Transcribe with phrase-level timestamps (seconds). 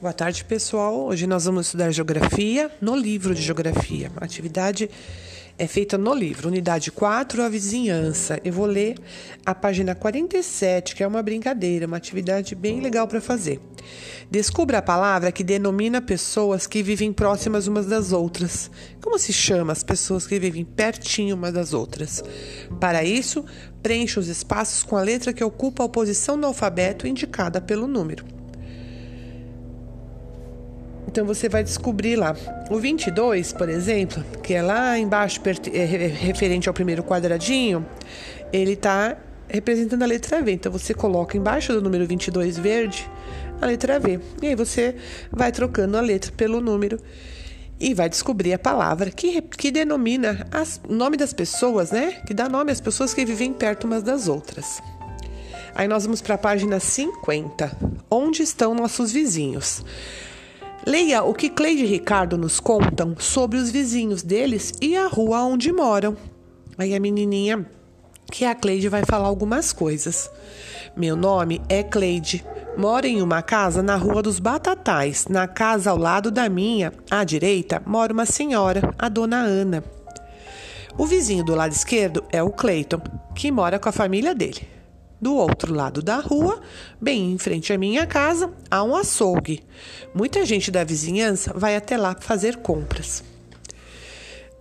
[0.00, 1.06] Boa tarde, pessoal.
[1.06, 4.12] Hoje nós vamos estudar geografia no livro de geografia.
[4.16, 4.88] A atividade
[5.58, 8.38] é feita no livro, unidade 4, a vizinhança.
[8.44, 8.96] Eu vou ler
[9.44, 13.60] a página 47, que é uma brincadeira, uma atividade bem legal para fazer.
[14.30, 18.70] Descubra a palavra que denomina pessoas que vivem próximas umas das outras.
[19.02, 22.22] Como se chama as pessoas que vivem pertinho umas das outras?
[22.78, 23.44] Para isso,
[23.82, 28.37] preencha os espaços com a letra que ocupa a posição no alfabeto indicada pelo número.
[31.08, 32.36] Então você vai descobrir lá.
[32.70, 35.40] O 22, por exemplo, que é lá embaixo,
[35.72, 37.84] é referente ao primeiro quadradinho,
[38.52, 39.16] ele está
[39.48, 40.52] representando a letra V.
[40.52, 43.10] Então você coloca embaixo do número 22 verde
[43.58, 44.20] a letra V.
[44.42, 44.96] E aí você
[45.32, 47.00] vai trocando a letra pelo número
[47.80, 50.46] e vai descobrir a palavra que, que denomina
[50.86, 52.20] o nome das pessoas, né?
[52.26, 54.82] Que dá nome às pessoas que vivem perto umas das outras.
[55.74, 57.74] Aí nós vamos para a página 50.
[58.10, 59.82] Onde estão nossos vizinhos?
[60.86, 65.42] Leia o que Cleide e Ricardo nos contam sobre os vizinhos deles e a rua
[65.42, 66.16] onde moram.
[66.78, 67.66] Aí a menininha,
[68.30, 70.30] que é a Cleide, vai falar algumas coisas.
[70.96, 72.44] Meu nome é Cleide.
[72.76, 75.26] Moro em uma casa na Rua dos Batatais.
[75.28, 79.82] Na casa ao lado da minha, à direita, mora uma senhora, a dona Ana.
[80.96, 83.00] O vizinho do lado esquerdo é o Cleiton,
[83.34, 84.77] que mora com a família dele.
[85.20, 86.60] Do outro lado da rua,
[87.00, 89.64] bem em frente à minha casa, há um açougue.
[90.14, 93.24] Muita gente da vizinhança vai até lá fazer compras.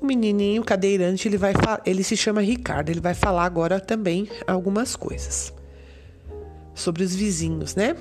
[0.00, 1.52] O menininho cadeirante, ele vai
[1.86, 5.52] ele se chama Ricardo, ele vai falar agora também algumas coisas
[6.74, 7.94] sobre os vizinhos, né?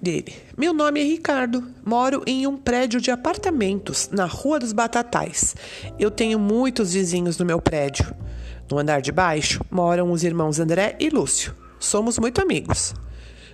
[0.00, 0.34] Dele.
[0.56, 5.56] Meu nome é Ricardo, moro em um prédio de apartamentos na Rua dos Batatais.
[5.98, 8.14] Eu tenho muitos vizinhos no meu prédio.
[8.70, 11.63] No andar de baixo moram os irmãos André e Lúcio.
[11.78, 12.94] Somos muito amigos.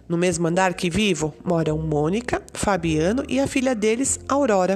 [0.08, 4.74] No mesmo andar que vivo moram Mônica, Fabiano e a filha deles, Aurora.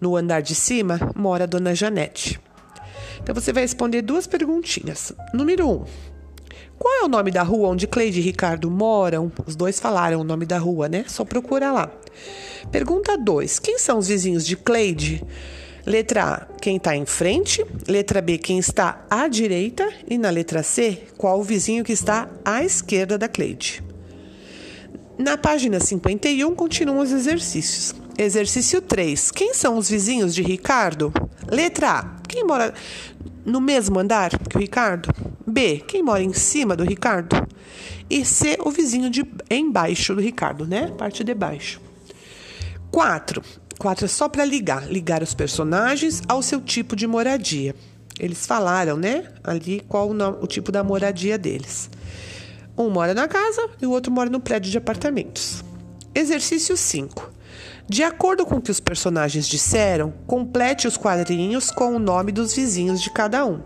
[0.00, 2.40] No andar de cima mora a dona Janete.
[3.22, 5.12] Então você vai responder duas perguntinhas.
[5.32, 5.72] Número 1.
[5.72, 5.84] Um,
[6.78, 9.30] qual é o nome da rua onde Cleide e Ricardo moram?
[9.46, 11.04] Os dois falaram o nome da rua, né?
[11.06, 11.90] Só procura lá.
[12.72, 13.60] Pergunta 2.
[13.60, 15.24] Quem são os vizinhos de Cleide?
[15.84, 17.64] Letra A, quem está em frente.
[17.88, 19.88] Letra B, quem está à direita.
[20.08, 23.82] E na letra C, qual o vizinho que está à esquerda da Cleide.
[25.18, 27.94] Na página 51, continuam os exercícios.
[28.16, 29.30] Exercício 3.
[29.30, 31.12] Quem são os vizinhos de Ricardo?
[31.50, 32.16] Letra A.
[32.28, 32.72] Quem mora
[33.44, 35.08] no mesmo andar que o Ricardo?
[35.46, 35.82] B.
[35.86, 37.46] Quem mora em cima do Ricardo?
[38.08, 38.56] E C.
[38.60, 40.92] O vizinho de embaixo do Ricardo, né?
[40.96, 41.80] Parte de baixo.
[42.90, 43.42] 4.
[43.82, 47.74] 4 é só para ligar, ligar os personagens ao seu tipo de moradia.
[48.20, 49.24] Eles falaram, né?
[49.42, 51.90] Ali qual o, o tipo da moradia deles.
[52.78, 55.64] Um mora na casa e o outro mora no prédio de apartamentos.
[56.14, 57.32] Exercício 5.
[57.88, 62.54] De acordo com o que os personagens disseram, complete os quadrinhos com o nome dos
[62.54, 63.62] vizinhos de cada um.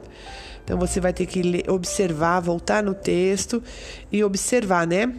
[0.65, 3.62] Então você vai ter que observar, voltar no texto
[4.10, 5.15] e observar, né?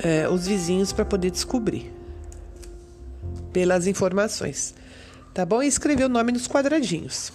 [0.00, 1.99] É, os vizinhos para poder descobrir
[3.52, 4.74] pelas informações.
[5.32, 5.62] Tá bom?
[5.62, 7.32] E escrever o nome nos quadradinhos.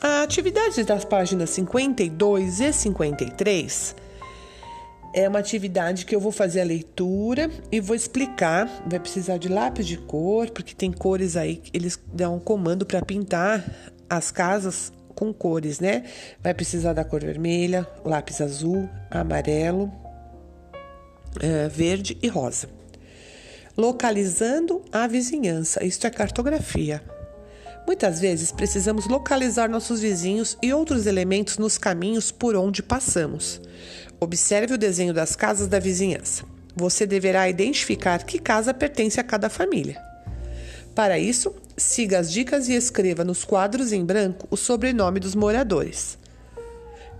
[0.00, 3.96] A atividade das páginas 52 e 53
[5.12, 8.68] é uma atividade que eu vou fazer a leitura e vou explicar.
[8.86, 13.02] Vai precisar de lápis de cor, porque tem cores aí, eles dão um comando para
[13.02, 13.64] pintar
[14.08, 16.04] as casas com cores, né?
[16.40, 19.92] Vai precisar da cor vermelha, lápis azul, amarelo,
[21.40, 22.78] eh, verde e rosa
[23.78, 25.84] localizando a vizinhança.
[25.84, 27.00] Isto é cartografia.
[27.86, 33.60] Muitas vezes precisamos localizar nossos vizinhos e outros elementos nos caminhos por onde passamos.
[34.18, 36.44] Observe o desenho das casas da vizinhança.
[36.74, 40.02] Você deverá identificar que casa pertence a cada família.
[40.92, 46.18] Para isso, siga as dicas e escreva nos quadros em branco o sobrenome dos moradores.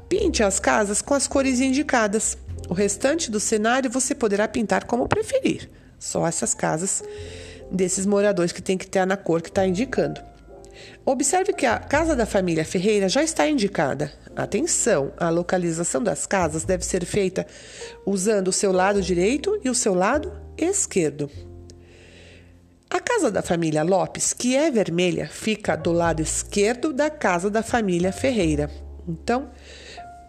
[0.09, 2.37] Pinte as casas com as cores indicadas.
[2.69, 5.71] O restante do cenário você poderá pintar como preferir.
[5.99, 7.03] Só essas casas
[7.71, 10.21] desses moradores que tem que estar na cor que está indicando.
[11.05, 14.13] Observe que a casa da família Ferreira já está indicada.
[14.37, 17.47] Atenção, a localização das casas deve ser feita
[18.07, 21.29] usando o seu lado direito e o seu lado esquerdo.
[22.91, 27.63] A casa da família Lopes, que é vermelha, fica do lado esquerdo da casa da
[27.63, 28.71] família Ferreira.
[29.07, 29.51] Então,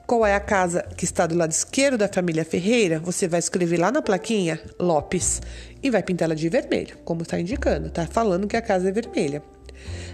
[0.09, 3.77] qual é a casa que está do lado esquerdo da família Ferreira, você vai escrever
[3.77, 5.39] lá na plaquinha Lopes
[5.83, 9.43] e vai pintá-la de vermelho, como está indicando, está falando que a casa é vermelha.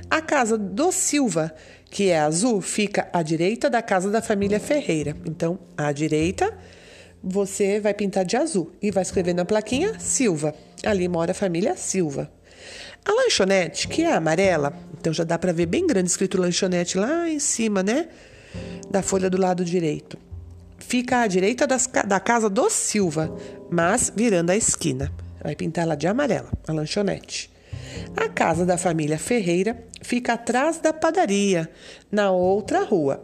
[0.10, 1.56] A casa do Silva,
[1.90, 5.16] que é azul, fica à direita da casa da família Ferreira.
[5.26, 6.54] Então, à direita
[7.24, 10.54] você vai pintar de azul e vai escrever na plaquinha Silva.
[10.86, 12.30] Ali mora a família Silva.
[13.06, 17.30] A lanchonete, que é amarela, então já dá para ver bem grande escrito lanchonete lá
[17.30, 18.10] em cima, né?
[18.90, 20.18] Da folha do lado direito.
[20.78, 23.36] Fica à direita das, da casa do Silva,
[23.70, 25.12] mas virando a esquina.
[25.44, 27.52] Vai pintar ela de amarela, a lanchonete.
[28.16, 31.70] A casa da família Ferreira fica atrás da padaria,
[32.12, 33.24] na outra rua.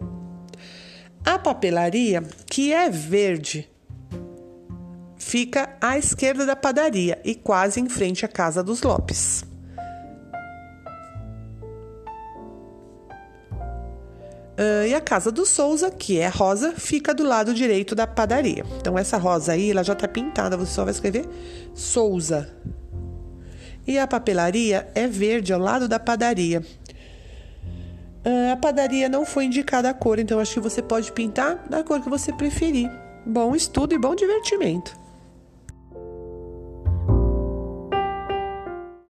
[1.24, 3.70] A papelaria, que é verde,
[5.18, 9.46] fica à esquerda da padaria e quase em frente à casa dos Lopes.
[14.52, 18.66] Uh, e a casa do Souza, que é rosa, fica do lado direito da padaria.
[18.80, 21.26] Então, essa rosa aí, ela já tá pintada, você só vai escrever
[21.74, 22.50] Souza.
[23.88, 26.62] E a papelaria é verde, ao lado da padaria.
[28.24, 31.84] Uh, a padaria não foi indicada a cor, então acho que você pode pintar da
[31.84, 32.92] cor que você preferir.
[33.26, 35.01] Bom estudo e bom divertimento.